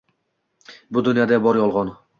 [0.97, 1.99] Bu dunyoda bor yolg’on.